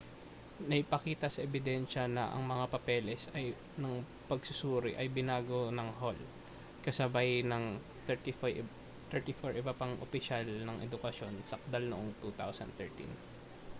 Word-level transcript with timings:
naipakita 0.71 1.27
sa 1.31 1.43
ebidensya 1.47 2.03
na 2.15 2.23
ang 2.35 2.41
mga 2.53 2.65
papeles 2.73 3.21
ng 3.83 3.95
pagsusuri 4.29 4.91
ay 4.97 5.07
binago 5.17 5.61
ng 5.73 5.89
hall 6.01 6.17
kasabay 6.85 7.31
ng 7.51 7.63
34 8.09 8.65
iba 9.61 9.73
pang 9.79 9.93
opisyal 10.05 10.45
ng 10.67 10.77
edukasyon 10.89 11.35
sakdal 11.51 11.83
noong 11.87 12.09
2013 12.17 13.61